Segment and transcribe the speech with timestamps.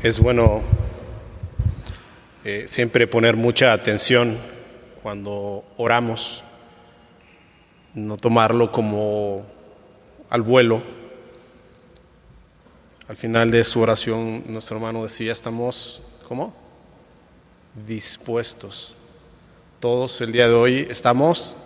[0.00, 0.62] Es bueno
[2.44, 4.38] eh, siempre poner mucha atención
[5.02, 6.44] cuando oramos,
[7.94, 9.44] no tomarlo como
[10.30, 10.80] al vuelo.
[13.08, 16.54] Al final de su oración, nuestro hermano decía, estamos, ¿cómo?
[17.84, 18.94] Dispuestos.
[19.80, 21.56] Todos el día de hoy estamos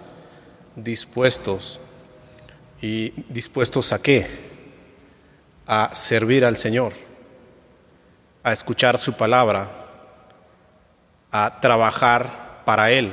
[0.75, 1.81] dispuestos.
[2.81, 4.27] ¿Y dispuestos a qué?
[5.67, 6.95] A servir al Señor,
[8.43, 9.69] a escuchar su palabra,
[11.31, 13.11] a trabajar para Él,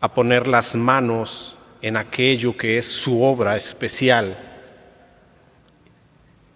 [0.00, 4.36] a poner las manos en aquello que es su obra especial.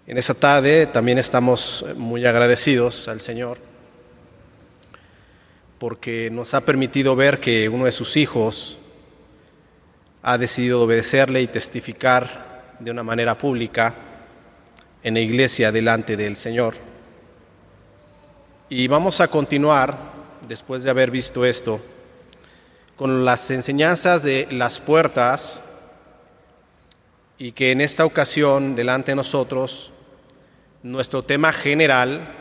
[0.07, 3.59] En esa tarde también estamos muy agradecidos al Señor
[5.79, 8.77] porque nos ha permitido ver que uno de sus hijos
[10.23, 13.95] ha decidido obedecerle y testificar de una manera pública
[15.03, 16.75] en la iglesia delante del Señor.
[18.69, 19.97] Y vamos a continuar,
[20.49, 21.81] después de haber visto esto,
[22.97, 25.63] con las enseñanzas de las puertas
[27.39, 29.93] y que en esta ocasión delante de nosotros
[30.83, 32.33] nuestro tema general,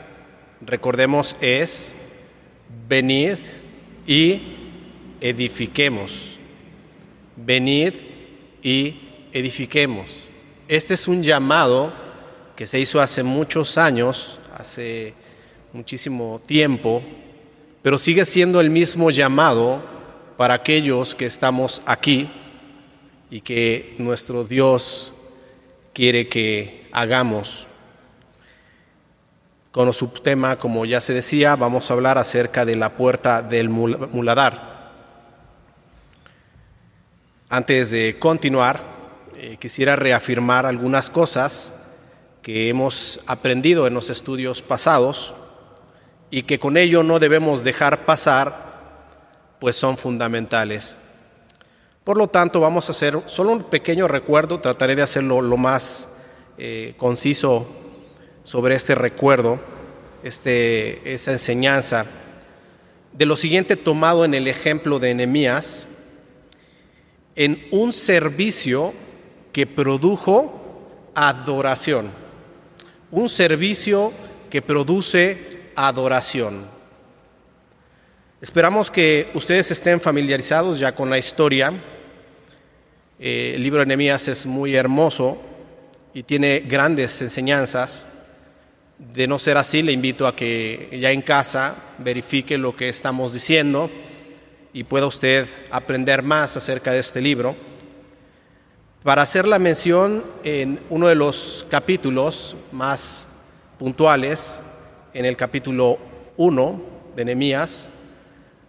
[0.62, 1.94] recordemos, es
[2.88, 3.38] venid
[4.08, 4.56] y
[5.22, 6.36] edifiquemos
[7.36, 7.94] venid
[8.62, 8.96] y
[9.32, 10.30] edifiquemos.
[10.68, 11.94] Este es un llamado
[12.56, 15.14] que se hizo hace muchos años, hace
[15.74, 17.04] muchísimo tiempo,
[17.82, 19.82] pero sigue siendo el mismo llamado
[20.38, 22.30] para aquellos que estamos aquí
[23.30, 25.14] y que nuestro Dios
[25.94, 27.68] quiere que hagamos.
[29.72, 33.68] Con su tema, como ya se decía, vamos a hablar acerca de la puerta del
[33.68, 34.76] muladar.
[37.50, 38.82] Antes de continuar,
[39.36, 41.85] eh, quisiera reafirmar algunas cosas
[42.46, 45.34] que hemos aprendido en los estudios pasados
[46.30, 50.96] y que con ello no debemos dejar pasar, pues son fundamentales.
[52.04, 56.14] Por lo tanto, vamos a hacer solo un pequeño recuerdo, trataré de hacerlo lo más
[56.60, 57.68] eh, conciso
[58.44, 59.60] sobre este recuerdo,
[60.22, 62.06] este, esa enseñanza,
[63.12, 65.88] de lo siguiente tomado en el ejemplo de Nehemías,
[67.36, 68.94] en un servicio
[69.52, 72.25] que produjo adoración.
[73.12, 74.12] Un servicio
[74.50, 76.66] que produce adoración.
[78.42, 81.74] Esperamos que ustedes estén familiarizados ya con la historia.
[83.20, 85.38] Eh, el libro de Nehemías es muy hermoso
[86.14, 88.08] y tiene grandes enseñanzas.
[88.98, 93.34] De no ser así, le invito a que ya en casa verifique lo que estamos
[93.34, 93.90] diciendo
[94.74, 97.56] y pueda usted aprender más acerca de este libro.
[99.06, 103.28] Para hacer la mención en uno de los capítulos más
[103.78, 104.64] puntuales,
[105.14, 106.00] en el capítulo
[106.38, 106.82] 1
[107.16, 107.88] de Nehemías,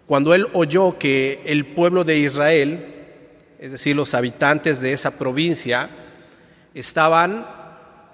[0.07, 2.85] cuando él oyó que el pueblo de Israel,
[3.59, 5.89] es decir, los habitantes de esa provincia,
[6.75, 7.47] estaban,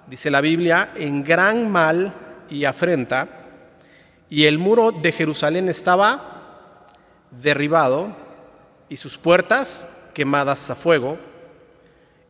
[0.07, 2.13] dice la Biblia, en gran mal
[2.49, 3.27] y afrenta,
[4.29, 6.85] y el muro de Jerusalén estaba
[7.31, 8.15] derribado
[8.87, 11.32] y sus puertas quemadas a fuego.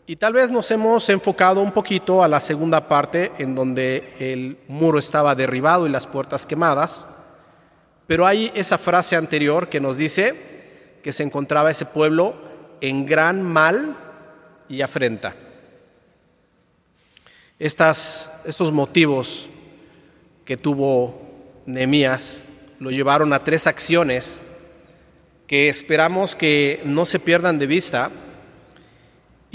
[0.06, 4.58] Y tal vez nos hemos enfocado un poquito a la segunda parte en donde el
[4.68, 7.08] muro estaba derribado y las puertas quemadas,
[8.06, 10.36] pero hay esa frase anterior que nos dice
[11.02, 12.36] que se encontraba ese pueblo
[12.82, 13.96] en gran mal
[14.68, 15.38] y afrenta.
[17.58, 19.48] Estas, estos motivos
[20.44, 21.22] que tuvo
[21.66, 22.44] Nehemías
[22.80, 24.42] lo llevaron a tres acciones
[25.48, 28.12] que esperamos que no se pierdan de vista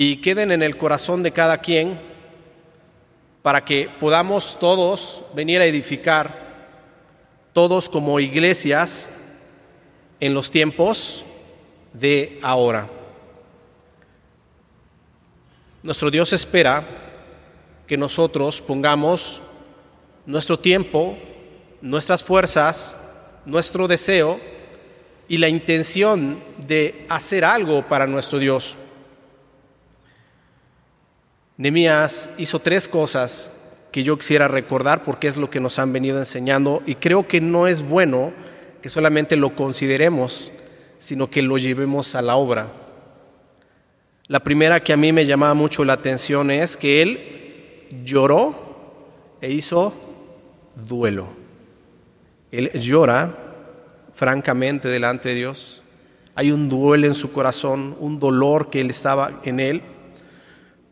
[0.01, 1.99] y queden en el corazón de cada quien
[3.43, 6.47] para que podamos todos venir a edificar,
[7.53, 9.11] todos como iglesias,
[10.21, 11.25] en los tiempos
[11.93, 12.89] de ahora.
[15.83, 16.85] Nuestro Dios espera
[17.85, 19.43] que nosotros pongamos
[20.27, 21.19] nuestro tiempo,
[21.81, 22.97] nuestras fuerzas,
[23.45, 24.39] nuestro deseo,
[25.27, 26.39] y la intención
[26.69, 28.77] de hacer algo para nuestro Dios.
[31.59, 33.51] Nemías hizo tres cosas
[33.91, 37.41] que yo quisiera recordar porque es lo que nos han venido enseñando y creo que
[37.41, 38.33] no es bueno
[38.81, 40.53] que solamente lo consideremos,
[41.01, 42.69] sino que lo llevemos a la obra.
[44.29, 48.55] La primera que a mí me llamaba mucho la atención es que él lloró
[49.41, 49.93] e hizo
[50.87, 51.29] duelo.
[52.53, 53.37] Él llora
[54.13, 55.83] francamente delante de Dios.
[56.37, 59.83] Hay un duelo en su corazón, un dolor que él estaba en él.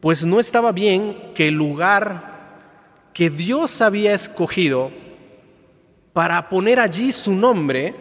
[0.00, 2.36] Pues no estaba bien que el lugar
[3.12, 4.90] que Dios había escogido
[6.12, 7.94] para poner allí su nombre,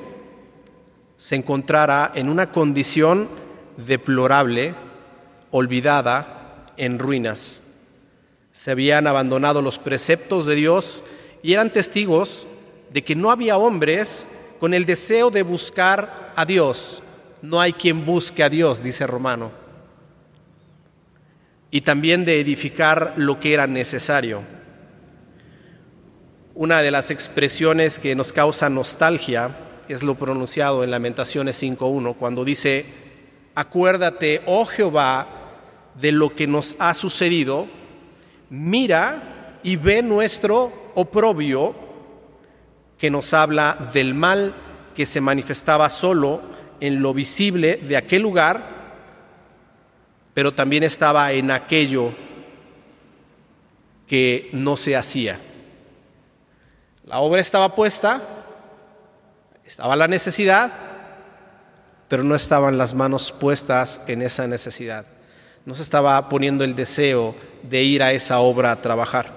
[1.17, 3.27] se encontrara en una condición
[3.77, 4.73] deplorable,
[5.51, 7.61] olvidada, en ruinas.
[8.51, 11.03] Se habían abandonado los preceptos de Dios
[11.43, 12.47] y eran testigos
[12.91, 14.27] de que no había hombres
[14.59, 17.01] con el deseo de buscar a Dios.
[17.41, 19.64] No hay quien busque a Dios, dice Romano.
[21.75, 24.43] Y también de edificar lo que era necesario.
[26.53, 29.49] Una de las expresiones que nos causa nostalgia
[29.89, 32.85] es lo pronunciado en Lamentaciones 5.1, cuando dice,
[33.55, 35.27] acuérdate, oh Jehová,
[35.99, 37.67] de lo que nos ha sucedido,
[38.49, 41.75] mira y ve nuestro oprobio
[42.97, 44.55] que nos habla del mal
[44.95, 46.41] que se manifestaba solo
[46.79, 48.74] en lo visible de aquel lugar,
[50.35, 52.13] pero también estaba en aquello
[54.05, 55.39] que no se hacía.
[57.05, 58.21] La obra estaba puesta,
[59.65, 60.73] estaba la necesidad,
[62.09, 65.05] pero no estaban las manos puestas en esa necesidad.
[65.65, 67.33] No se estaba poniendo el deseo
[67.63, 69.31] de ir a esa obra a trabajar.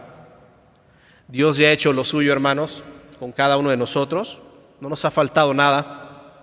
[1.28, 2.82] Dios ya ha hecho lo suyo, hermanos,
[3.20, 4.40] con cada uno de nosotros.
[4.80, 6.42] No nos ha faltado nada.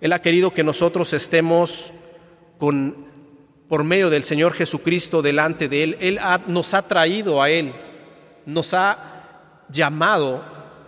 [0.00, 1.92] Él ha querido que nosotros estemos
[2.58, 3.11] con,
[3.72, 5.96] por medio del Señor Jesucristo delante de Él.
[5.98, 7.72] Él nos ha traído a Él,
[8.44, 10.44] nos ha llamado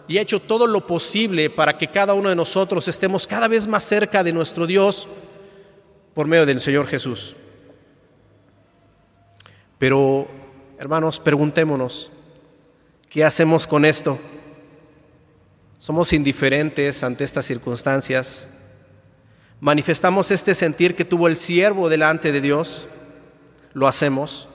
[0.07, 3.67] y ha hecho todo lo posible para que cada uno de nosotros estemos cada vez
[3.67, 5.09] más cerca de nuestro Dios
[6.13, 7.35] por medio del Señor Jesús.
[9.79, 10.29] Pero,
[10.79, 12.13] hermanos, preguntémonos,
[13.09, 14.19] ¿qué hacemos con esto?
[15.79, 18.47] ¿Somos indiferentes ante estas circunstancias?
[19.61, 22.87] ¿Manifestamos este sentir que tuvo el siervo delante de Dios?
[23.73, 24.49] ¿Lo hacemos?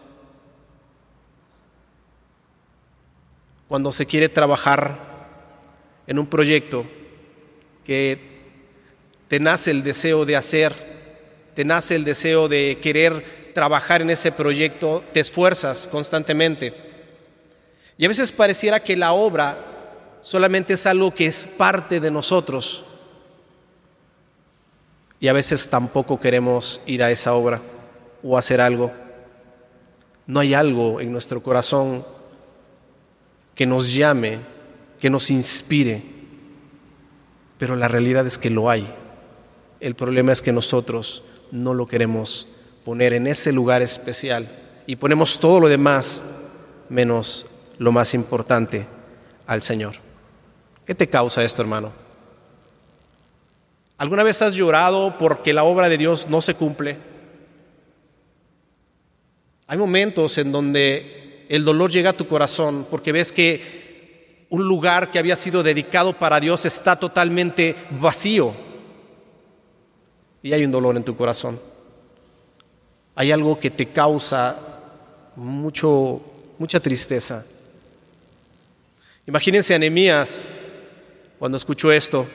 [3.68, 4.98] Cuando se quiere trabajar
[6.08, 6.86] en un proyecto
[7.84, 8.20] que
[9.28, 10.74] te nace el deseo de hacer,
[11.54, 16.74] te nace el deseo de querer trabajar en ese proyecto, te esfuerzas constantemente.
[17.98, 22.86] Y a veces pareciera que la obra solamente es algo que es parte de nosotros.
[25.20, 27.62] Y a veces tampoco queremos ir a esa obra
[28.24, 28.92] o hacer algo.
[30.28, 32.06] No hay algo en nuestro corazón
[33.56, 34.40] que nos llame
[35.00, 36.02] que nos inspire,
[37.58, 38.88] pero la realidad es que lo hay.
[39.80, 42.48] El problema es que nosotros no lo queremos
[42.84, 44.48] poner en ese lugar especial
[44.86, 46.24] y ponemos todo lo demás
[46.90, 47.46] menos
[47.78, 48.86] lo más importante
[49.48, 49.96] al Señor.
[50.86, 51.92] ¿Qué te causa esto, hermano?
[54.00, 56.98] ¿Alguna vez has llorado porque la obra de Dios no se cumple?
[59.68, 65.12] Hay momentos en donde el dolor llega a tu corazón porque ves que un lugar
[65.12, 68.54] que había sido dedicado para Dios está totalmente vacío.
[70.42, 71.60] Y hay un dolor en tu corazón.
[73.16, 74.58] Hay algo que te causa
[75.36, 76.22] mucho,
[76.58, 77.46] mucha tristeza.
[79.28, 80.26] Imagínense a
[81.38, 82.26] cuando escuchó esto,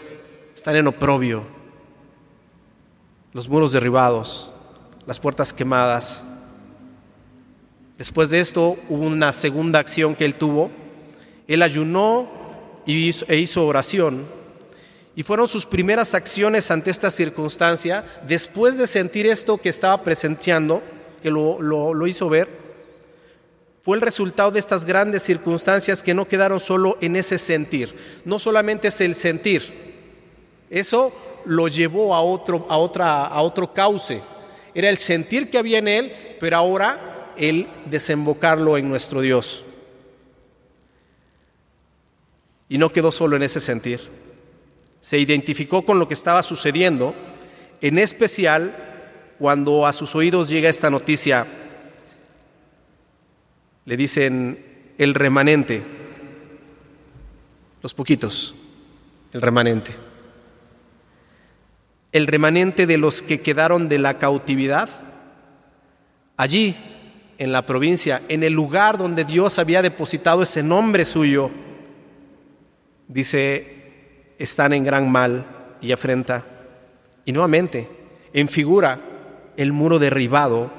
[0.54, 1.53] están en oprobio,
[3.34, 4.50] los muros derribados,
[5.06, 6.24] las puertas quemadas.
[7.98, 10.70] Después de esto hubo una segunda acción que él tuvo
[11.46, 12.28] él ayunó
[12.86, 14.26] e hizo oración.
[15.16, 20.82] Y fueron sus primeras acciones ante esta circunstancia, después de sentir esto que estaba presenciando,
[21.22, 22.64] que lo, lo hizo ver,
[23.80, 27.94] fue el resultado de estas grandes circunstancias que no quedaron solo en ese sentir.
[28.24, 29.84] No solamente es el sentir,
[30.70, 31.12] eso
[31.46, 34.22] lo llevó a otro, a otra, a otro cauce.
[34.74, 39.64] Era el sentir que había en él, pero ahora el desembocarlo en nuestro Dios.
[42.68, 44.00] Y no quedó solo en ese sentir.
[45.00, 47.14] Se identificó con lo que estaba sucediendo,
[47.80, 48.74] en especial
[49.38, 51.46] cuando a sus oídos llega esta noticia.
[53.84, 55.82] Le dicen el remanente,
[57.82, 58.54] los poquitos,
[59.32, 60.03] el remanente.
[62.14, 64.88] El remanente de los que quedaron de la cautividad,
[66.36, 66.76] allí,
[67.38, 71.50] en la provincia, en el lugar donde Dios había depositado ese nombre suyo,
[73.08, 75.44] dice, están en gran mal
[75.80, 76.44] y afrenta.
[77.24, 77.90] Y nuevamente,
[78.32, 79.00] en figura
[79.56, 80.70] el muro derribado,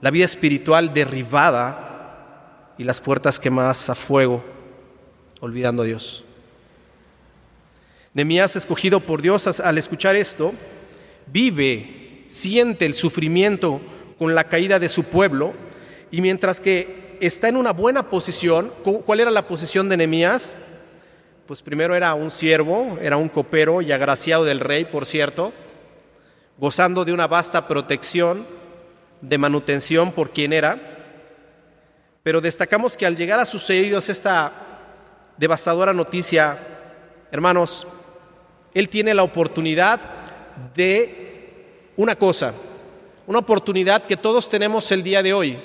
[0.00, 4.42] la vida espiritual derribada y las puertas quemadas a fuego,
[5.38, 6.24] olvidando a Dios.
[8.14, 10.54] Nemías, escogido por Dios al escuchar esto,
[11.26, 13.80] vive, siente el sufrimiento
[14.18, 15.52] con la caída de su pueblo
[16.12, 18.72] y mientras que está en una buena posición.
[18.84, 20.56] ¿Cuál era la posición de Nehemías?
[21.46, 25.52] Pues primero era un siervo, era un copero y agraciado del rey, por cierto,
[26.56, 28.46] gozando de una vasta protección,
[29.20, 30.78] de manutención por quien era.
[32.22, 34.52] Pero destacamos que al llegar a sus oídos esta
[35.36, 36.58] devastadora noticia,
[37.32, 37.88] hermanos,
[38.74, 40.00] él tiene la oportunidad
[40.74, 42.52] de una cosa,
[43.26, 45.58] una oportunidad que todos tenemos el día de hoy.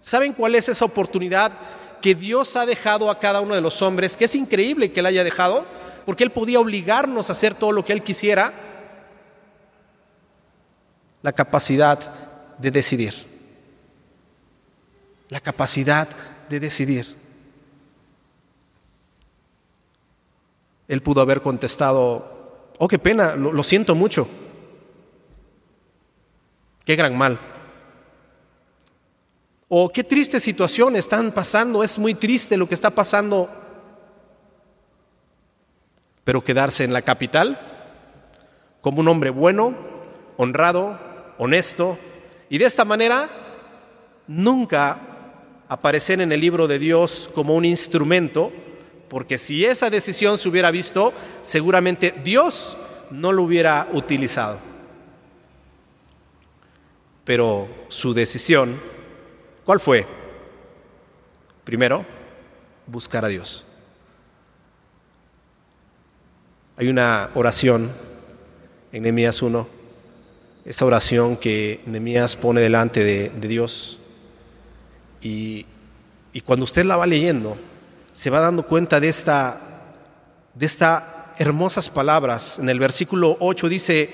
[0.00, 1.52] ¿Saben cuál es esa oportunidad
[2.00, 4.16] que Dios ha dejado a cada uno de los hombres?
[4.16, 5.66] Que es increíble que Él haya dejado,
[6.06, 8.52] porque Él podía obligarnos a hacer todo lo que Él quisiera.
[11.22, 11.98] La capacidad
[12.56, 13.14] de decidir.
[15.28, 16.08] La capacidad
[16.48, 17.19] de decidir.
[20.90, 24.26] Él pudo haber contestado, oh, qué pena, lo, siento mucho.
[26.84, 27.38] Qué gran mal.
[29.68, 33.48] O qué triste situación están pasando, es muy triste lo que está pasando.
[36.24, 37.56] Pero quedarse en la capital
[38.80, 39.76] como un hombre bueno,
[40.38, 40.98] honrado,
[41.38, 42.00] honesto,
[42.48, 43.28] y de esta manera
[44.26, 44.98] nunca
[45.68, 48.50] aparecer en el libro de Dios como un instrumento,
[49.10, 51.12] porque si esa decisión se hubiera visto,
[51.42, 52.78] seguramente Dios
[53.10, 54.58] no lo hubiera utilizado.
[57.24, 58.80] Pero su decisión
[59.70, 60.04] ¿Cuál fue?
[61.62, 62.04] Primero,
[62.88, 63.64] buscar a Dios.
[66.76, 67.88] Hay una oración
[68.90, 69.68] en Nehemías 1,
[70.64, 74.00] esa oración que Nehemías pone delante de, Dios
[75.22, 75.66] y,
[76.32, 77.56] y, cuando usted la va leyendo,
[78.12, 79.60] se va dando cuenta de esta,
[80.54, 81.02] de estas
[81.38, 82.58] hermosas palabras.
[82.58, 84.10] En el versículo 8 dice,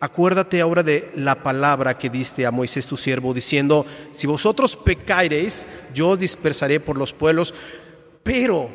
[0.00, 5.66] acuérdate ahora de la palabra que diste a Moisés tu siervo, diciendo, si vosotros pecareis,
[5.92, 7.54] yo os dispersaré por los pueblos,
[8.22, 8.70] pero,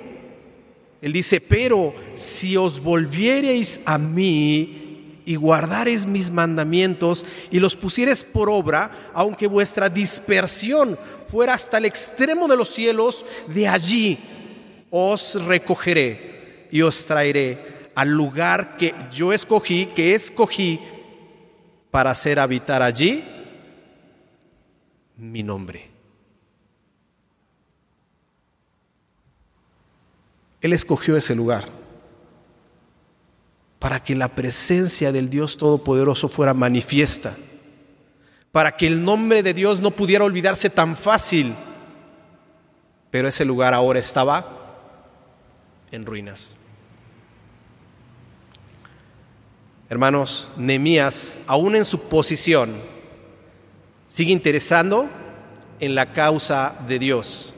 [1.02, 8.24] él dice, pero si os volviereis a mí y guardareis mis mandamientos y los pusiereis
[8.24, 10.98] por obra, aunque vuestra dispersión
[11.30, 14.18] fuera hasta el extremo de los cielos, de allí
[14.90, 20.80] os recogeré y os traeré al lugar que yo escogí, que escogí
[21.92, 23.24] para hacer habitar allí
[25.18, 25.90] mi nombre.
[30.62, 31.66] Él escogió ese lugar
[33.80, 37.36] para que la presencia del Dios Todopoderoso fuera manifiesta,
[38.52, 41.56] para que el nombre de Dios no pudiera olvidarse tan fácil,
[43.10, 44.59] pero ese lugar ahora estaba
[45.92, 46.56] en ruinas.
[49.90, 52.76] Hermanos, Nemías, aún en su posición,
[54.08, 55.10] sigue interesando
[55.80, 57.54] en la causa de Dios.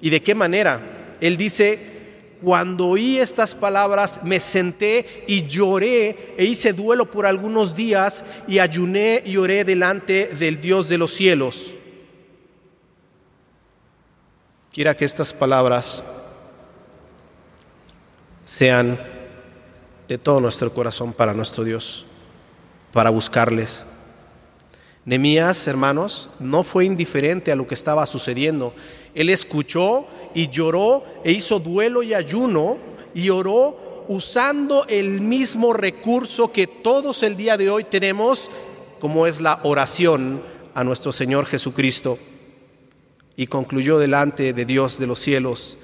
[0.00, 0.80] ¿Y de qué manera?
[1.20, 1.96] Él dice,
[2.42, 8.58] cuando oí estas palabras me senté y lloré e hice duelo por algunos días y
[8.58, 11.72] ayuné y oré delante del Dios de los cielos.
[14.72, 16.02] Quiera que estas palabras
[18.46, 18.96] sean
[20.06, 22.06] de todo nuestro corazón para nuestro Dios,
[22.92, 23.84] para buscarles.
[25.04, 28.72] Nemías, hermanos, no fue indiferente a lo que estaba sucediendo.
[29.16, 32.78] Él escuchó y lloró e hizo duelo y ayuno
[33.14, 38.48] y oró usando el mismo recurso que todos el día de hoy tenemos,
[39.00, 40.40] como es la oración
[40.72, 42.16] a nuestro Señor Jesucristo.
[43.36, 45.78] Y concluyó delante de Dios de los cielos,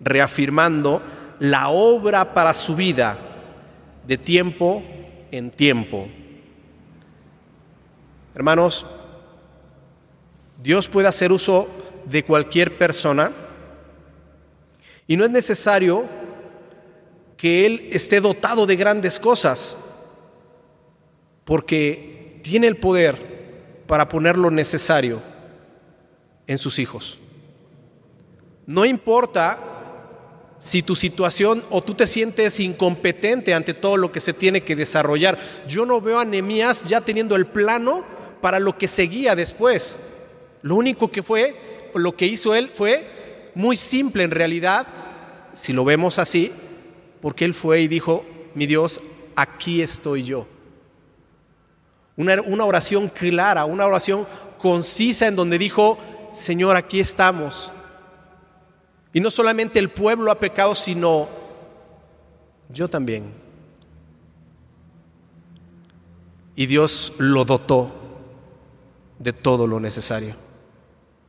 [0.00, 1.02] reafirmando
[1.38, 3.18] la obra para su vida
[4.06, 4.82] de tiempo
[5.30, 6.08] en tiempo.
[8.34, 8.86] Hermanos,
[10.62, 11.68] Dios puede hacer uso
[12.04, 13.32] de cualquier persona
[15.06, 16.04] y no es necesario
[17.36, 19.76] que Él esté dotado de grandes cosas,
[21.44, 25.20] porque tiene el poder para poner lo necesario
[26.46, 27.18] en sus hijos.
[28.66, 29.75] No importa
[30.58, 34.76] si tu situación o tú te sientes incompetente ante todo lo que se tiene que
[34.76, 35.38] desarrollar.
[35.68, 38.04] Yo no veo a Nehemías ya teniendo el plano
[38.40, 40.00] para lo que seguía después.
[40.62, 44.86] Lo único que fue, lo que hizo él fue muy simple en realidad,
[45.52, 46.52] si lo vemos así,
[47.20, 49.00] porque él fue y dijo, mi Dios,
[49.34, 50.46] aquí estoy yo.
[52.16, 54.26] Una, una oración clara, una oración
[54.58, 55.98] concisa en donde dijo,
[56.32, 57.72] Señor, aquí estamos
[59.16, 61.26] y no solamente el pueblo ha pecado, sino
[62.68, 63.32] yo también.
[66.54, 67.94] Y Dios lo dotó
[69.18, 70.34] de todo lo necesario.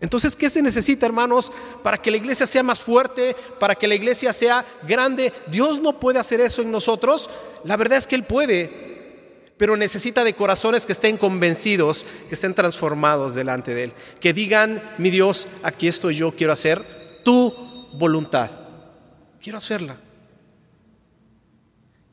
[0.02, 1.50] Entonces, ¿qué se necesita, hermanos,
[1.82, 5.32] para que la iglesia sea más fuerte, para que la iglesia sea grande?
[5.50, 7.30] Dios no puede hacer eso en nosotros.
[7.64, 12.54] La verdad es que Él puede, pero necesita de corazones que estén convencidos, que estén
[12.54, 17.67] transformados delante de Él, que digan, mi Dios, aquí estoy yo, quiero hacer tu
[17.98, 18.50] voluntad.
[19.42, 19.96] Quiero hacerla.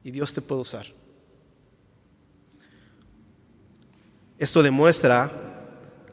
[0.03, 0.87] Y Dios te puede usar.
[4.39, 5.31] Esto demuestra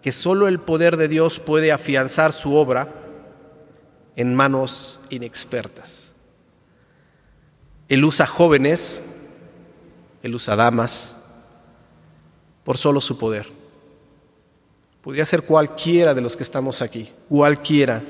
[0.01, 2.87] que solo el poder de Dios puede afianzar su obra
[4.15, 6.11] en manos inexpertas.
[7.87, 9.01] Él usa jóvenes,
[10.23, 11.15] él usa damas,
[12.63, 13.47] por solo su poder.
[15.01, 18.03] Podría ser cualquiera de los que estamos aquí, cualquiera,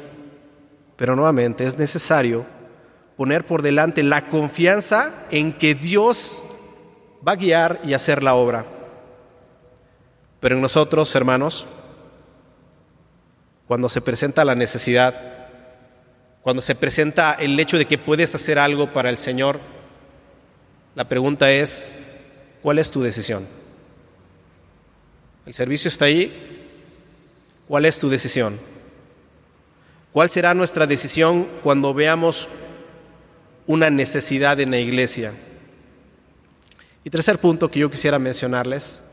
[1.02, 2.46] pero nuevamente es necesario
[3.18, 6.44] poner por delante la confianza en que Dios
[7.28, 8.68] va a guiar y hacer la obra.
[10.40, 11.66] Pero en nosotros, hermanos,
[13.68, 15.50] cuando se presenta la necesidad,
[16.44, 19.60] cuando se presenta el hecho de que puedes hacer algo para el Señor,
[20.94, 21.94] la pregunta es,
[22.62, 23.48] ¿cuál es tu decisión?
[25.48, 26.70] El servicio está ahí,
[27.68, 28.60] ¿cuál es tu decisión?
[30.14, 32.50] ¿Cuál será nuestra decisión cuando veamos
[33.66, 35.34] una necesidad en la iglesia?
[37.04, 39.04] Y tercer punto que yo quisiera mencionarles,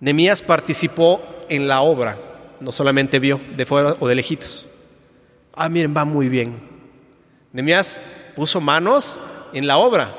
[0.00, 2.18] Nemías participó en la obra
[2.60, 4.66] no solamente vio de fuera o de lejitos.
[5.54, 6.58] Ah, miren, va muy bien.
[7.52, 8.00] Nemías
[8.34, 9.20] puso manos
[9.52, 10.14] en la obra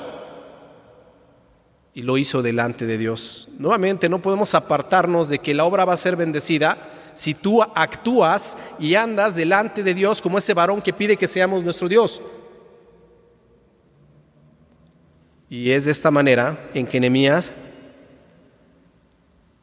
[1.94, 3.50] y lo hizo delante de Dios.
[3.58, 6.78] Nuevamente, no podemos apartarnos de que la obra va a ser bendecida
[7.16, 11.64] si tú actúas y andas delante de Dios como ese varón que pide que seamos
[11.64, 12.22] nuestro Dios.
[15.50, 17.54] Y es de esta manera en que Nehemías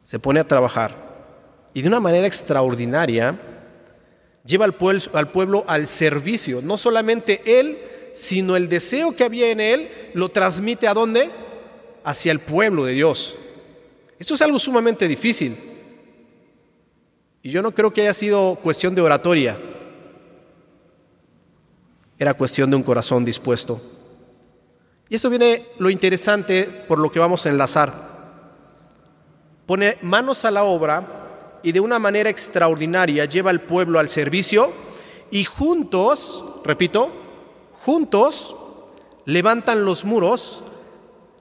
[0.01, 0.95] se pone a trabajar
[1.73, 3.39] y de una manera extraordinaria
[4.45, 6.61] lleva al pueblo, al pueblo al servicio.
[6.61, 7.77] No solamente él,
[8.13, 11.29] sino el deseo que había en él lo transmite a dónde?
[12.03, 13.37] Hacia el pueblo de Dios.
[14.19, 15.57] Esto es algo sumamente difícil.
[17.45, 19.59] Y yo no creo que haya sido cuestión de oratoria.
[22.17, 23.81] Era cuestión de un corazón dispuesto.
[25.09, 27.93] Y esto viene lo interesante por lo que vamos a enlazar.
[29.65, 34.71] Pone manos a la obra y de una manera extraordinaria lleva al pueblo al servicio
[35.29, 37.11] y juntos, repito,
[37.83, 38.55] juntos
[39.25, 40.63] levantan los muros,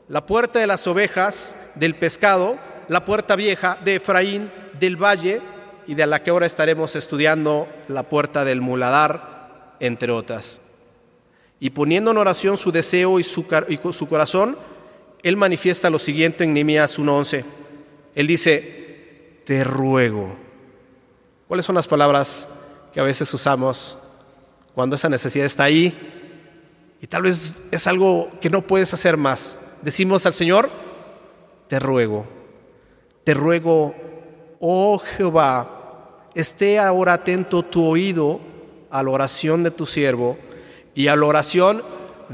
[0.09, 5.52] la puerta de las ovejas, del pescado, la puerta vieja de Efraín, del valle
[5.87, 10.59] y de la que ahora estaremos estudiando, la puerta del muladar, entre otras.
[11.61, 13.47] Y poniendo en oración su deseo y su,
[14.09, 14.57] corazón,
[15.23, 17.45] él manifiesta lo siguiente en Nehemías 1:11.
[18.15, 20.37] Él dice, te ruego.
[21.49, 22.49] ¿Cuáles son las palabras
[22.93, 23.99] que a veces usamos
[24.75, 25.97] cuando esa necesidad está ahí
[27.01, 29.59] y tal vez es algo que no puedes hacer más?
[29.83, 30.71] Decimos al Señor,
[31.69, 32.25] te ruego,
[33.25, 33.95] te ruego,
[34.65, 38.41] oh Jehová, esté ahora atento tu oído
[38.91, 40.39] a la oración de tu siervo
[40.95, 41.83] y a la oración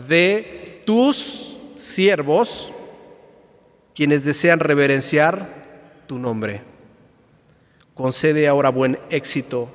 [0.07, 2.71] de tus siervos,
[3.95, 6.63] quienes desean reverenciar tu nombre
[7.99, 9.69] concede ahora buen éxito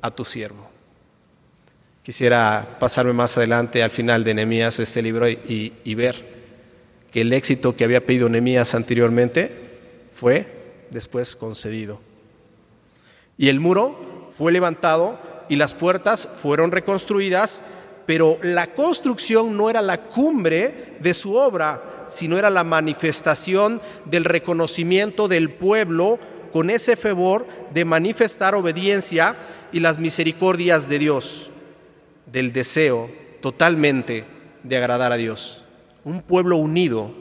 [0.00, 0.68] a tu siervo.
[2.02, 6.24] Quisiera pasarme más adelante al final de Nehemías este libro y, y ver
[7.12, 9.52] que el éxito que había pedido Nehemías anteriormente
[10.10, 10.57] fue
[10.90, 12.00] después concedido.
[13.36, 17.62] Y el muro fue levantado y las puertas fueron reconstruidas,
[18.06, 24.24] pero la construcción no era la cumbre de su obra, sino era la manifestación del
[24.24, 26.18] reconocimiento del pueblo
[26.52, 29.36] con ese favor de manifestar obediencia
[29.72, 31.50] y las misericordias de Dios,
[32.26, 34.24] del deseo totalmente
[34.62, 35.64] de agradar a Dios.
[36.04, 37.12] Un pueblo unido.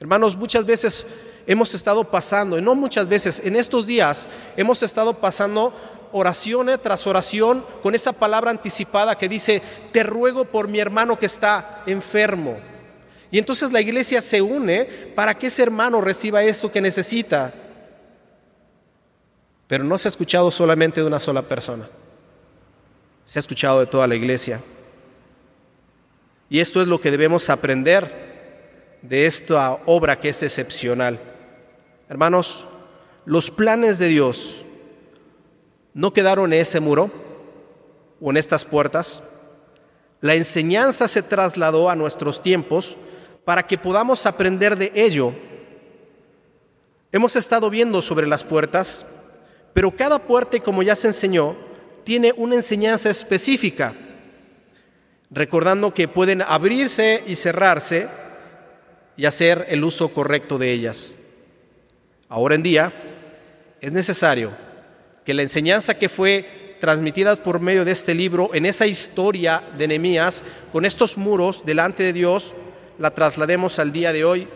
[0.00, 1.06] Hermanos, muchas veces
[1.46, 5.72] hemos estado pasando, y no muchas veces, en estos días hemos estado pasando
[6.12, 9.60] oración tras oración con esa palabra anticipada que dice,
[9.92, 12.56] te ruego por mi hermano que está enfermo.
[13.30, 17.52] Y entonces la iglesia se une para que ese hermano reciba eso que necesita.
[19.66, 21.88] Pero no se ha escuchado solamente de una sola persona,
[23.24, 24.60] se ha escuchado de toda la iglesia.
[26.48, 31.18] Y esto es lo que debemos aprender de esta obra que es excepcional.
[32.08, 32.64] Hermanos,
[33.24, 34.62] los planes de Dios
[35.94, 37.10] no quedaron en ese muro
[38.20, 39.22] o en estas puertas.
[40.20, 42.96] La enseñanza se trasladó a nuestros tiempos
[43.44, 45.32] para que podamos aprender de ello.
[47.12, 49.06] Hemos estado viendo sobre las puertas
[49.74, 51.56] Pero cada puerta, como ya se enseñó,
[52.04, 53.92] tiene una enseñanza específica,
[55.30, 58.08] recordando que pueden abrirse y cerrarse
[59.16, 61.16] y hacer el uso correcto de ellas.
[62.28, 62.92] Ahora en día
[63.80, 64.50] es necesario
[65.24, 69.88] que la enseñanza que fue transmitida por medio de este libro, en esa historia de
[69.88, 72.54] Nehemías, con estos muros delante de Dios,
[72.98, 74.48] la traslademos al día de hoy.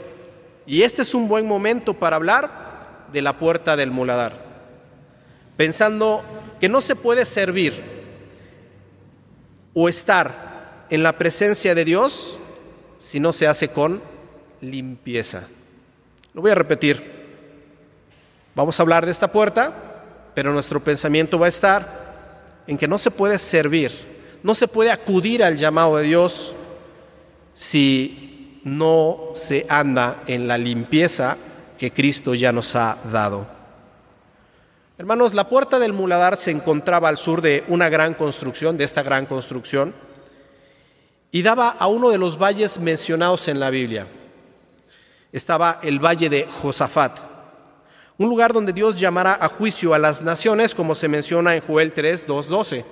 [0.66, 4.34] Y este es un buen momento para hablar de la puerta del muladar,
[5.56, 6.22] pensando
[6.60, 7.72] que no se puede servir
[9.72, 12.36] o estar en la presencia de Dios
[12.98, 14.02] si no se hace con
[14.60, 15.48] limpieza.
[16.34, 17.17] Lo voy a repetir.
[18.58, 19.72] Vamos a hablar de esta puerta,
[20.34, 23.92] pero nuestro pensamiento va a estar en que no se puede servir,
[24.42, 26.54] no se puede acudir al llamado de Dios
[27.54, 31.36] si no se anda en la limpieza
[31.78, 33.46] que Cristo ya nos ha dado.
[34.98, 39.04] Hermanos, la puerta del muladar se encontraba al sur de una gran construcción, de esta
[39.04, 39.94] gran construcción,
[41.30, 44.08] y daba a uno de los valles mencionados en la Biblia.
[45.30, 47.27] Estaba el valle de Josafat,
[48.18, 51.92] un lugar donde Dios llamará a juicio a las naciones, como se menciona en Joel
[51.92, 52.84] 3, 2, 12.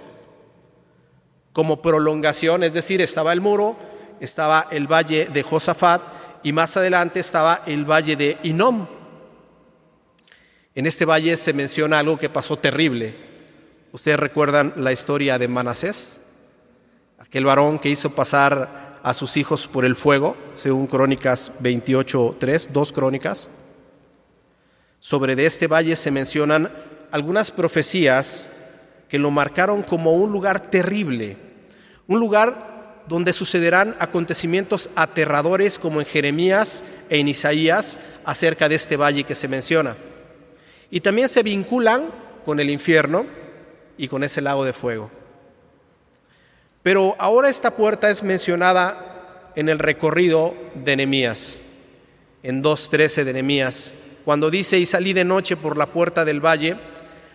[1.53, 3.77] Como prolongación, es decir, estaba el muro,
[4.21, 6.01] estaba el valle de Josafat
[6.45, 8.87] y más adelante estaba el valle de Inom.
[10.77, 13.17] En este valle se menciona algo que pasó terrible.
[13.91, 16.21] ¿Ustedes recuerdan la historia de Manasés?
[17.19, 22.73] Aquel varón que hizo pasar a sus hijos por el fuego, según Crónicas 28, 3,
[22.73, 23.51] dos Crónicas.
[25.07, 26.69] Sobre este valle se mencionan
[27.13, 28.51] algunas profecías
[29.09, 31.37] que lo marcaron como un lugar terrible,
[32.09, 38.97] un lugar donde sucederán acontecimientos aterradores como en Jeremías e en Isaías acerca de este
[38.97, 39.97] valle que se menciona.
[40.91, 42.07] Y también se vinculan
[42.45, 43.27] con el infierno
[43.97, 45.09] y con ese lago de fuego.
[46.83, 51.63] Pero ahora esta puerta es mencionada en el recorrido de Nehemías,
[52.43, 53.95] en 2.13 de Nehemías
[54.27, 56.77] cuando dice, y salí de noche por la puerta del valle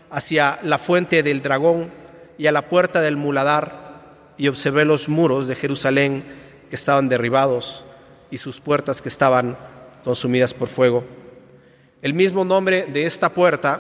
[0.10, 1.90] hacia la fuente del dragón
[2.38, 6.22] y a la puerta del muladar, y observé los muros de Jerusalén
[6.70, 7.86] que estaban derribados
[8.30, 9.58] y sus puertas que estaban
[10.04, 11.06] consumidas por fuego.
[12.02, 13.80] El mismo nombre de esta puerta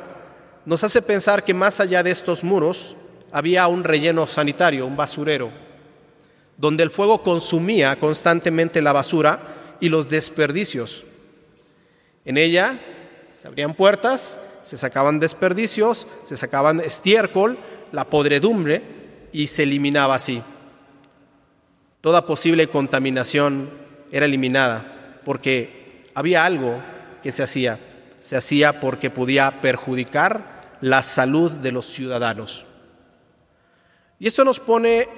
[0.66, 2.96] nos hace pensar que más allá de estos muros
[3.34, 5.52] había un relleno sanitario, un basurero,
[6.56, 11.04] donde el fuego consumía constantemente la basura y los desperdicios.
[12.24, 12.80] En ella
[13.42, 17.58] se abrían puertas, se sacaban desperdicios, se sacaban estiércol,
[17.92, 18.84] la podredumbre
[19.32, 20.44] y se eliminaba así.
[22.02, 23.68] Toda posible contaminación
[24.12, 26.84] era eliminada porque había algo
[27.24, 27.80] que se hacía.
[28.20, 32.68] Se hacía porque podía perjudicar la salud de los ciudadanos.
[34.20, 35.10] Y esto nos pone,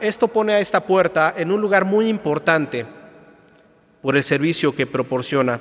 [0.00, 2.86] esto pone a esta puerta en un lugar muy importante
[4.00, 5.58] por el servicio que proporciona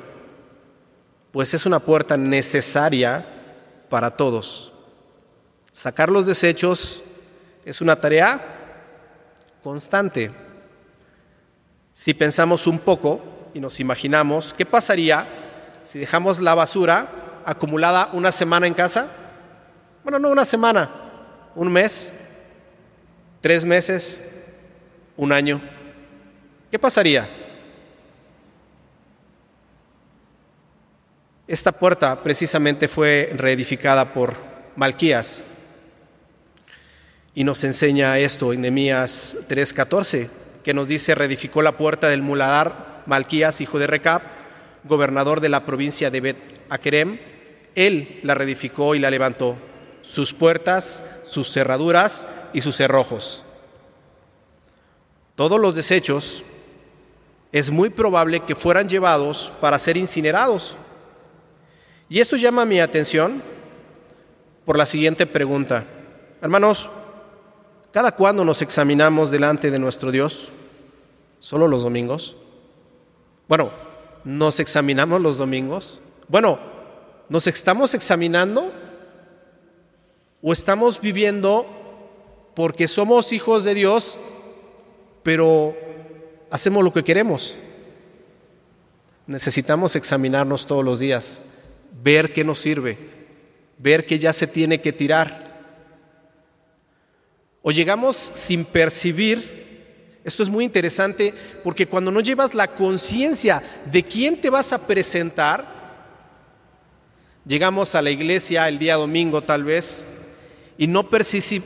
[1.32, 3.26] pues es una puerta necesaria
[3.89, 4.74] para todos.
[5.72, 7.02] Sacar los desechos
[7.65, 8.41] es una tarea
[9.63, 10.32] constante.
[11.94, 13.22] Si pensamos un poco
[13.54, 15.26] y nos imaginamos, ¿qué pasaría
[15.84, 19.08] si dejamos la basura acumulada una semana en casa?
[20.04, 20.89] Bueno, no una semana,
[21.56, 22.12] un mes,
[23.39, 24.24] tres meses,
[25.15, 25.62] un año.
[26.70, 27.28] ¿Qué pasaría?
[31.51, 34.35] Esta puerta precisamente fue reedificada por
[34.77, 35.43] Malquías
[37.35, 40.29] y nos enseña esto en Nehemías 3:14,
[40.63, 44.21] que nos dice reedificó la puerta del muladar Malquías, hijo de Recab,
[44.85, 46.37] gobernador de la provincia de Bet
[46.69, 47.19] Akerem,
[47.75, 49.57] él la reedificó y la levantó,
[50.03, 53.43] sus puertas, sus cerraduras y sus cerrojos.
[55.35, 56.45] Todos los desechos
[57.51, 60.77] es muy probable que fueran llevados para ser incinerados
[62.12, 63.41] y eso llama mi atención
[64.65, 65.86] por la siguiente pregunta.
[66.41, 66.89] Hermanos,
[67.93, 70.50] ¿cada cuándo nos examinamos delante de nuestro Dios?
[71.39, 72.36] ¿Solo los domingos?
[73.47, 73.71] Bueno,
[74.26, 76.02] ¿nos examinamos los domingos?
[76.28, 76.60] Bueno,
[77.30, 78.74] ¿nos estamos examinando?
[80.41, 81.65] ¿O estamos viviendo
[82.56, 84.17] porque somos hijos de Dios,
[85.24, 85.78] pero
[86.50, 87.56] hacemos lo que queremos?
[89.28, 91.43] Necesitamos examinarnos todos los días
[91.91, 92.97] ver qué nos sirve,
[93.77, 95.51] ver que ya se tiene que tirar.
[97.62, 99.88] O llegamos sin percibir,
[100.23, 104.88] esto es muy interesante porque cuando no llevas la conciencia de quién te vas a
[104.88, 105.82] presentar,
[107.45, 110.06] Llegamos a la iglesia el día domingo tal vez
[110.77, 111.10] y no,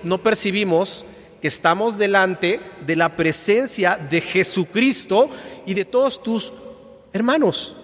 [0.03, 1.05] no percibimos
[1.41, 5.29] que estamos delante de la presencia de Jesucristo
[5.65, 6.53] y de todos tus
[7.11, 7.75] hermanos.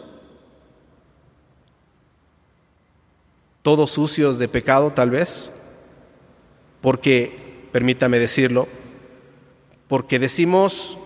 [3.62, 5.52] Todos sucios de pecado tal vez,
[6.82, 8.68] porque, permítame decirlo,
[9.88, 10.98] porque decimos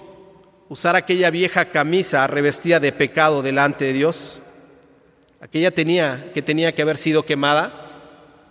[0.70, 4.40] usar aquella vieja camisa revestida de pecado delante de Dios,
[5.42, 7.74] aquella tenía que tenía que haber sido quemada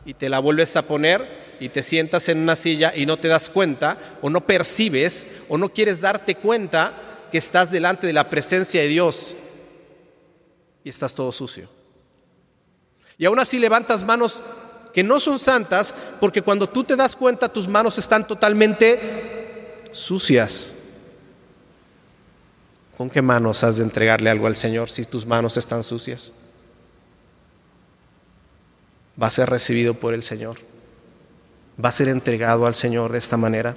[0.05, 3.29] y te la vuelves a poner y te sientas en una silla y no te
[3.29, 6.93] das cuenta o no percibes o no quieres darte cuenta
[7.31, 9.35] que estás delante de la presencia de Dios
[10.85, 11.69] y estás todo sucio.
[13.19, 14.43] Y aún así levantas manos
[14.93, 20.77] que no son santas porque cuando tú te das cuenta tus manos están totalmente sucias.
[22.97, 26.33] ¿Con qué manos has de entregarle algo al Señor si tus manos están sucias?
[29.21, 30.59] Va a ser recibido por el Señor.
[31.83, 33.77] Va a ser entregado al Señor de esta manera.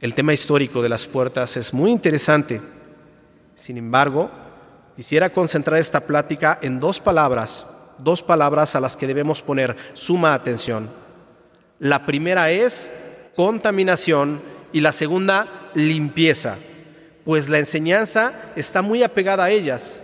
[0.00, 2.62] El tema histórico de las puertas es muy interesante.
[3.54, 4.30] Sin embargo,
[4.96, 7.66] quisiera concentrar esta plática en dos palabras,
[7.98, 10.90] dos palabras a las que debemos poner suma atención.
[11.78, 12.90] La primera es
[13.34, 14.40] contaminación
[14.72, 16.56] y la segunda limpieza
[17.24, 20.02] pues la enseñanza está muy apegada a ellas.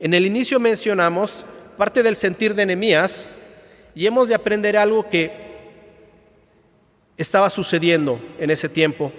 [0.00, 1.46] En el inicio mencionamos
[1.78, 3.30] parte del sentir de Nehemías
[3.94, 5.46] y hemos de aprender algo que
[7.16, 9.12] estaba sucediendo en ese tiempo.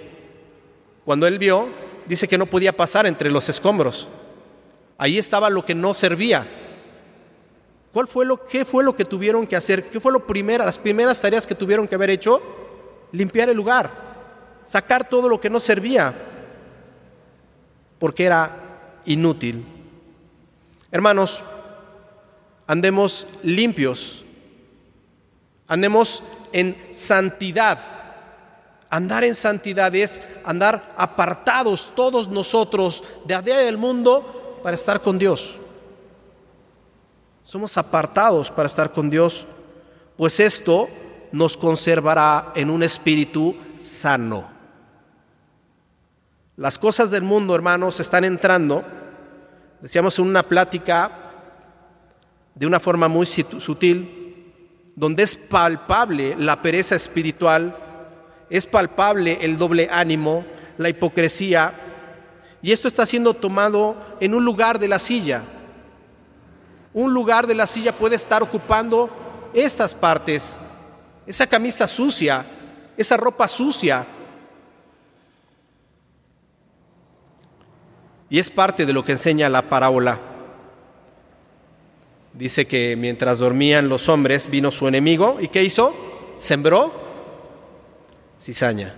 [1.04, 1.68] Cuando él vio,
[2.06, 4.08] dice que no podía pasar entre los escombros.
[4.98, 6.46] Ahí estaba lo que no servía.
[7.92, 9.88] ¿Cuál fue lo, ¿Qué fue lo que tuvieron que hacer?
[9.88, 12.42] ¿Qué fue lo primero, las primeras tareas que tuvieron que haber hecho?
[13.12, 13.90] Limpiar el lugar,
[14.64, 16.14] sacar todo lo que no servía
[17.98, 19.64] porque era inútil.
[20.90, 21.42] Hermanos,
[22.66, 24.24] andemos limpios,
[25.66, 27.78] andemos en santidad.
[28.90, 35.00] Andar en santidad es andar apartados todos nosotros de a día del mundo para estar
[35.00, 35.58] con Dios.
[37.44, 39.46] Somos apartados para estar con Dios,
[40.16, 40.88] pues esto
[41.32, 44.50] nos conservará en un espíritu sano.
[46.56, 48.84] Las cosas del mundo, hermanos, están entrando,
[49.80, 51.10] decíamos en una plática
[52.54, 54.52] de una forma muy sutil,
[54.96, 57.76] donde es palpable la pereza espiritual,
[58.50, 60.44] es palpable el doble ánimo,
[60.76, 61.87] la hipocresía,
[62.62, 65.42] y esto está siendo tomado en un lugar de la silla.
[66.92, 69.08] Un lugar de la silla puede estar ocupando
[69.54, 70.58] estas partes,
[71.26, 72.44] esa camisa sucia,
[72.96, 74.04] esa ropa sucia,
[78.30, 80.18] Y es parte de lo que enseña la parábola.
[82.34, 85.94] Dice que mientras dormían los hombres vino su enemigo y ¿qué hizo?
[86.36, 86.92] Sembró
[88.40, 88.94] cizaña.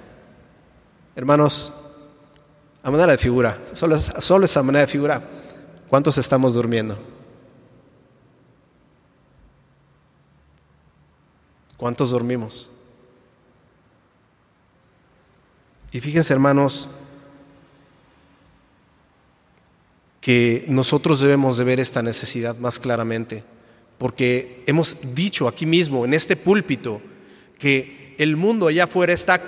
[1.15, 1.73] Hermanos,
[2.83, 5.23] a manera de figura, solo, solo esa manera de figura,
[5.89, 6.99] ¿cuántos estamos durmiendo?
[11.77, 12.71] ¿Cuántos dormimos?
[15.93, 16.89] Y fíjense hermanos,
[20.21, 23.43] que nosotros debemos de ver esta necesidad más claramente,
[23.99, 27.01] porque hemos dicho aquí mismo, en este púlpito,
[27.59, 29.41] que el mundo allá afuera está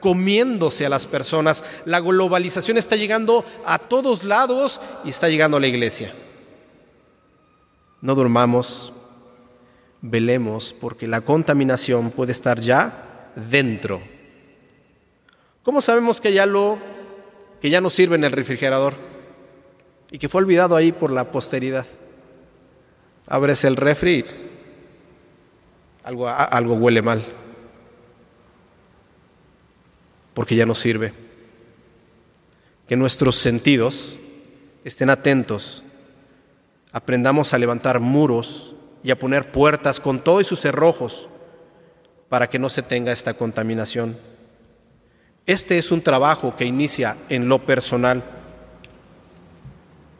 [0.00, 5.60] comiéndose a las personas, la globalización está llegando a todos lados y está llegando a
[5.60, 6.12] la iglesia.
[8.00, 8.92] No durmamos,
[10.00, 14.00] velemos, porque la contaminación puede estar ya dentro.
[15.62, 16.78] ¿Cómo sabemos que ya lo
[17.60, 19.08] que ya no sirve en el refrigerador?
[20.10, 21.86] y que fue olvidado ahí por la posteridad.
[23.26, 24.24] Abres el refri,
[26.02, 27.22] algo, algo huele mal,
[30.38, 31.12] porque ya no sirve.
[32.86, 34.20] Que nuestros sentidos
[34.84, 35.82] estén atentos,
[36.92, 41.28] aprendamos a levantar muros y a poner puertas con todos sus cerrojos
[42.28, 44.16] para que no se tenga esta contaminación.
[45.44, 48.22] Este es un trabajo que inicia en lo personal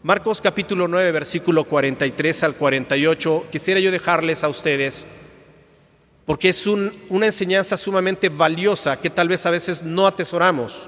[0.09, 5.09] Marcos capítulo 9, versículo 43 al 48, quisiera yo dejarles a ustedes,
[6.29, 10.87] porque es una enseñanza sumamente valiosa que tal vez a veces no atesoramos.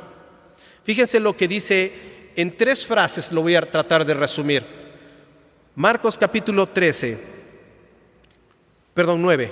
[0.85, 1.93] Fíjense lo que dice
[2.37, 4.63] en tres frases, lo voy a tratar de resumir.
[5.77, 7.19] Marcos capítulo 13,
[8.93, 9.51] perdón, 9.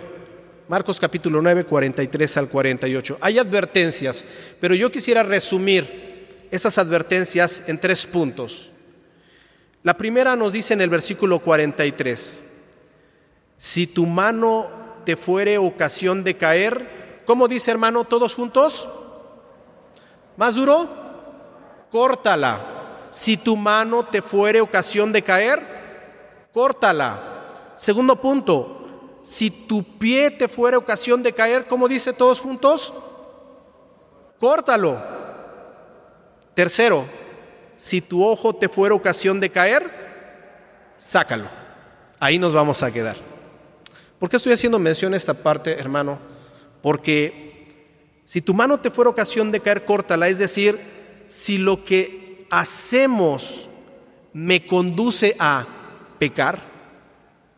[0.69, 3.17] Marcos capítulo 9, 43 al 48.
[3.23, 4.27] Hay advertencias,
[4.61, 8.73] pero yo quisiera resumir esas advertencias en tres puntos.
[9.83, 12.43] La primera nos dice en el versículo 43,
[13.57, 14.78] Si tu mano
[15.09, 18.87] te fuere ocasión de caer, ¿cómo dice hermano todos juntos?
[20.37, 20.87] ¿Más duro?
[21.91, 23.09] Córtala.
[23.11, 25.63] Si tu mano te fuere ocasión de caer,
[26.53, 27.73] córtala.
[27.75, 32.93] Segundo punto, si tu pie te fuere ocasión de caer, ¿cómo dice todos juntos?
[34.39, 34.99] Córtalo.
[36.53, 37.07] Tercero,
[37.79, 39.91] si tu ojo te fuera ocasión de caer,
[40.99, 41.49] sácalo.
[42.21, 43.28] Ahí nos vamos a quedar.
[44.19, 46.19] ¿Por qué estoy haciendo mención a esta parte, hermano?
[46.83, 47.49] Porque
[48.25, 50.29] si tu mano te fuera ocasión de caer, córtala.
[50.29, 50.79] Es decir,
[51.29, 53.69] si lo que hacemos
[54.33, 55.67] me conduce a
[56.19, 56.61] pecar,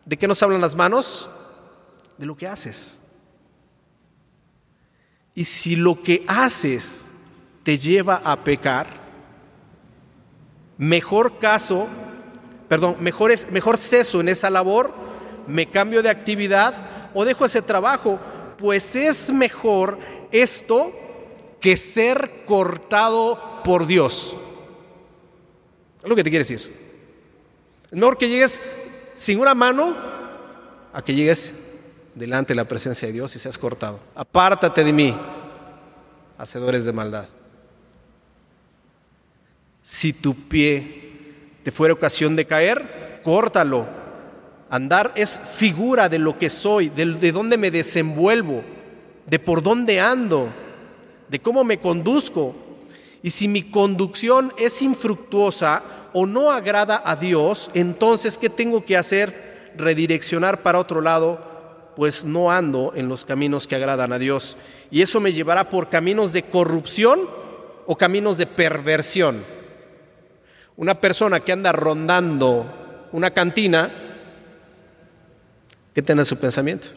[0.05, 1.29] ¿de qué nos hablan las manos?
[2.17, 2.99] De lo que haces.
[5.33, 7.07] Y si lo que haces
[7.63, 8.87] te lleva a pecar,
[10.77, 11.87] mejor caso,
[12.67, 15.10] perdón, mejor, es, mejor ceso en esa labor,
[15.47, 18.19] me cambio de actividad o dejo ese trabajo,
[18.57, 19.97] pues es mejor
[20.31, 20.93] esto
[21.59, 24.35] que ser cortado por Dios.
[26.01, 26.59] Es lo que te quiere decir.
[27.91, 28.61] Es mejor que llegues
[29.15, 29.95] sin una mano
[30.93, 31.53] a que llegues
[32.15, 33.99] delante de la presencia de Dios y seas cortado.
[34.15, 35.17] Apártate de mí,
[36.37, 37.27] hacedores de maldad
[39.81, 41.11] si tu pie
[41.63, 44.00] te fuera ocasión de caer, córtalo.
[44.71, 48.63] Andar es figura de lo que soy, de, de dónde me desenvuelvo,
[49.27, 50.47] de por dónde ando,
[51.27, 52.55] de cómo me conduzco.
[53.21, 58.95] Y si mi conducción es infructuosa o no agrada a Dios, entonces ¿qué tengo que
[58.95, 59.73] hacer?
[59.75, 64.55] Redireccionar para otro lado, pues no ando en los caminos que agradan a Dios.
[64.89, 67.19] Y eso me llevará por caminos de corrupción
[67.87, 69.43] o caminos de perversión.
[70.77, 72.65] Una persona que anda rondando
[73.11, 74.10] una cantina,
[75.93, 76.89] ¿qué tiene en su pensamiento?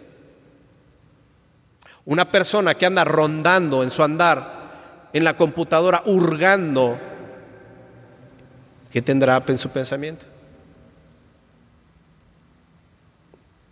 [2.04, 6.98] Una persona que anda rondando en su andar en la computadora, hurgando,
[8.90, 10.26] ¿qué tendrá en su pensamiento?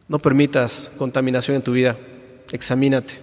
[0.07, 1.97] No permitas contaminación en tu vida.
[2.53, 3.19] Examínate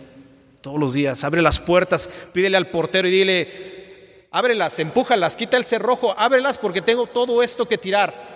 [0.61, 1.23] todos los días.
[1.23, 6.81] Abre las puertas, pídele al portero y dile, ábrelas, empújalas, quita el cerrojo, ábrelas porque
[6.81, 8.28] tengo todo esto que tirar.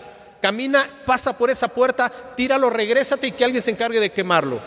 [0.44, 4.60] Camina, pasa por esa puerta, tíralo, regrésate y que alguien se encargue de quemarlo.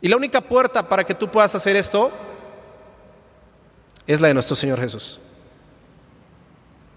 [0.00, 2.12] Y la única puerta para que tú puedas hacer esto
[4.06, 5.18] es la de nuestro Señor Jesús.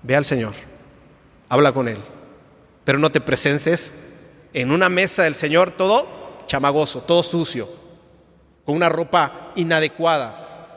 [0.04, 0.54] Ve al Señor,
[1.50, 1.98] habla con Él,
[2.84, 3.94] pero no te presences
[4.54, 6.08] en una mesa del Señor todo
[6.46, 7.68] chamagoso, todo sucio,
[8.64, 10.68] con una ropa inadecuada,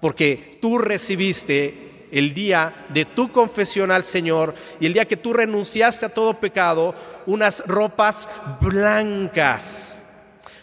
[0.00, 5.32] porque tú recibiste el día de tu confesión al Señor y el día que tú
[5.32, 6.94] renunciaste a todo pecado,
[7.26, 8.28] unas ropas
[8.60, 10.02] blancas.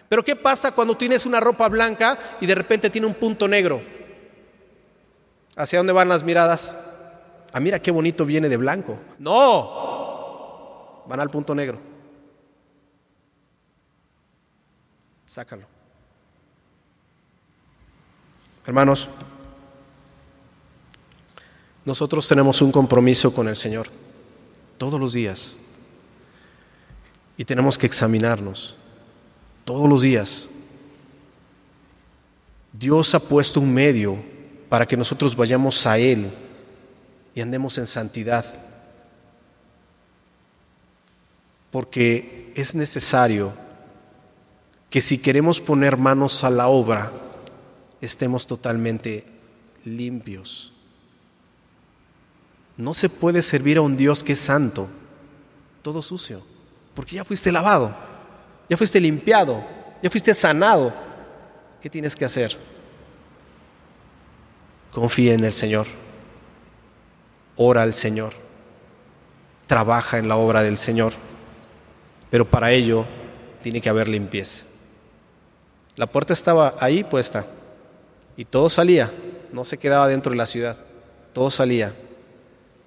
[0.09, 3.81] Pero ¿qué pasa cuando tienes una ropa blanca y de repente tiene un punto negro?
[5.55, 6.77] ¿Hacia dónde van las miradas?
[7.53, 8.99] Ah, mira qué bonito viene de blanco.
[9.17, 11.79] No, van al punto negro.
[15.25, 15.65] Sácalo.
[18.65, 19.09] Hermanos,
[21.85, 23.87] nosotros tenemos un compromiso con el Señor
[24.77, 25.57] todos los días
[27.37, 28.75] y tenemos que examinarnos
[29.63, 30.49] todos los días.
[32.73, 34.17] Dios ha puesto un medio
[34.67, 36.29] para que nosotros vayamos a Él
[37.33, 38.45] y andemos en santidad,
[41.71, 43.53] porque es necesario
[44.89, 47.11] que si queremos poner manos a la obra,
[48.01, 49.25] estemos totalmente
[49.83, 50.74] limpios.
[52.77, 54.87] No se puede servir a un Dios que es santo,
[55.81, 56.41] todo sucio,
[56.93, 57.95] porque ya fuiste lavado,
[58.69, 59.63] ya fuiste limpiado,
[60.01, 60.93] ya fuiste sanado.
[61.81, 62.57] ¿Qué tienes que hacer?
[64.91, 65.87] Confía en el Señor,
[67.55, 68.33] ora al Señor,
[69.67, 71.13] trabaja en la obra del Señor,
[72.29, 73.05] pero para ello
[73.61, 74.65] tiene que haber limpieza.
[75.95, 77.45] La puerta estaba ahí puesta.
[78.37, 79.11] Y todo salía,
[79.53, 80.77] no se quedaba dentro de la ciudad,
[81.31, 81.93] todo salía.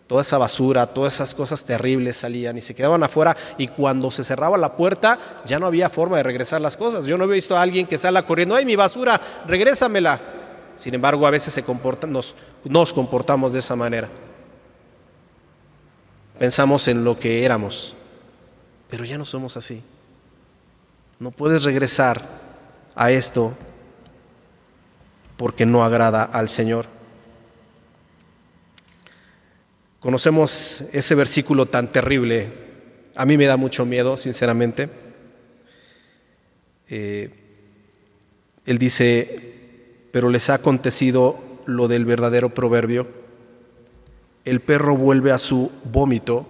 [0.08, 4.24] Toda esa basura, todas esas cosas terribles salían y se quedaban afuera y cuando se
[4.24, 7.04] cerraba la puerta ya no había forma de regresar las cosas.
[7.04, 10.18] Yo no he visto a alguien que sala corriendo, ay mi basura, regrésamela.
[10.76, 11.64] Sin embargo, a veces se
[12.08, 12.34] nos,
[12.64, 14.08] nos comportamos de esa manera.
[16.38, 17.94] Pensamos en lo que éramos,
[18.88, 19.82] pero ya no somos así.
[21.18, 22.22] No puedes regresar
[22.94, 23.52] a esto
[25.36, 26.97] porque no agrada al Señor.
[30.00, 32.52] Conocemos ese versículo tan terrible.
[33.16, 34.88] A mí me da mucho miedo, sinceramente.
[36.88, 37.30] Eh,
[38.64, 39.54] él dice,
[40.12, 43.08] pero les ha acontecido lo del verdadero proverbio.
[44.44, 46.46] El perro vuelve a su vómito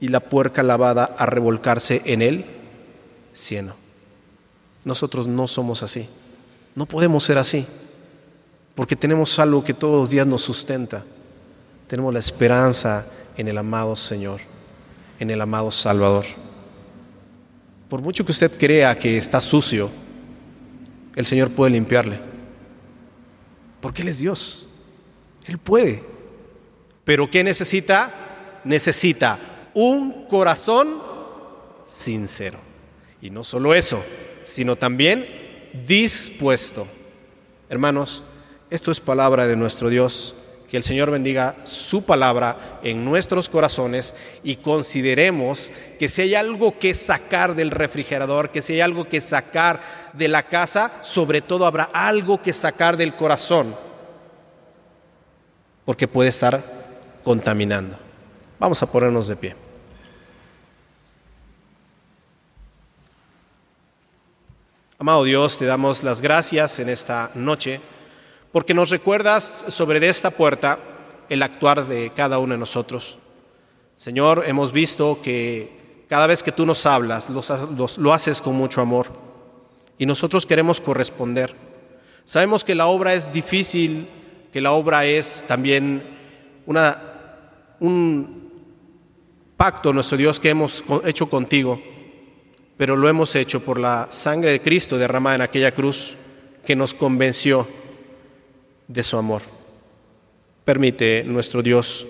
[0.00, 2.44] y la puerca lavada a revolcarse en él
[3.32, 3.74] cieno.
[4.84, 6.08] Nosotros no somos así.
[6.76, 7.66] No podemos ser así.
[8.76, 11.04] Porque tenemos algo que todos los días nos sustenta.
[11.86, 13.06] Tenemos la esperanza
[13.36, 14.40] en el amado Señor,
[15.18, 16.24] en el amado Salvador.
[17.88, 19.90] Por mucho que usted crea que está sucio,
[21.14, 22.20] el Señor puede limpiarle.
[23.80, 24.66] Porque Él es Dios.
[25.46, 26.02] Él puede.
[27.04, 28.60] Pero ¿qué necesita?
[28.64, 29.38] Necesita
[29.74, 31.00] un corazón
[31.84, 32.58] sincero.
[33.22, 34.02] Y no solo eso,
[34.42, 35.24] sino también
[35.86, 36.88] dispuesto.
[37.68, 38.24] Hermanos,
[38.70, 40.34] esto es palabra de nuestro Dios
[40.70, 46.78] que el Señor bendiga su palabra en nuestros corazones y consideremos que si hay algo
[46.78, 49.80] que sacar del refrigerador, que si hay algo que sacar
[50.12, 53.74] de la casa, sobre todo habrá algo que sacar del corazón,
[55.84, 56.62] porque puede estar
[57.22, 57.96] contaminando.
[58.58, 59.56] Vamos a ponernos de pie.
[64.98, 67.80] Amado Dios, te damos las gracias en esta noche
[68.56, 70.78] porque nos recuerdas sobre esta puerta
[71.28, 73.18] el actuar de cada uno de nosotros.
[73.96, 79.08] Señor, hemos visto que cada vez que tú nos hablas, lo haces con mucho amor
[79.98, 81.54] y nosotros queremos corresponder.
[82.24, 84.08] Sabemos que la obra es difícil,
[84.50, 86.16] que la obra es también
[86.64, 86.98] una,
[87.78, 88.52] un
[89.58, 91.78] pacto, nuestro Dios, que hemos hecho contigo,
[92.78, 96.16] pero lo hemos hecho por la sangre de Cristo derramada en aquella cruz
[96.64, 97.66] que nos convenció
[98.88, 99.42] de su amor.
[100.64, 102.06] Permite, nuestro Dios,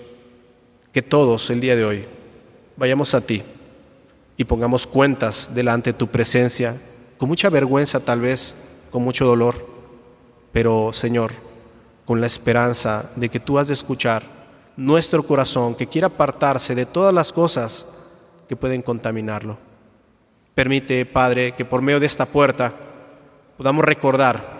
[0.91, 2.05] que todos el día de hoy
[2.75, 3.43] vayamos a ti
[4.35, 6.75] y pongamos cuentas delante de tu presencia,
[7.17, 8.55] con mucha vergüenza tal vez,
[8.91, 9.55] con mucho dolor,
[10.51, 11.31] pero Señor,
[12.05, 14.23] con la esperanza de que tú has de escuchar
[14.75, 17.97] nuestro corazón que quiera apartarse de todas las cosas
[18.47, 19.57] que pueden contaminarlo.
[20.55, 22.73] Permite, Padre, que por medio de esta puerta
[23.57, 24.56] podamos recordar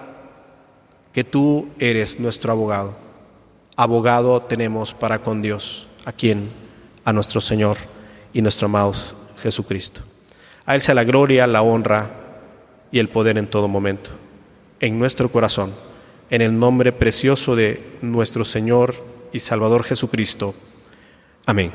[1.18, 2.96] que tú eres nuestro abogado.
[3.76, 6.48] Abogado tenemos para con Dios, a quien,
[7.04, 7.78] a nuestro Señor
[8.34, 8.94] y nuestro amado
[9.42, 10.02] Jesucristo.
[10.68, 12.12] A Él sea la gloria, la honra
[12.92, 14.12] y el poder en todo momento,
[14.80, 15.74] en nuestro corazón,
[16.30, 18.94] en el nombre precioso de nuestro Señor
[19.34, 20.54] y Salvador Jesucristo.
[21.48, 21.72] Amén.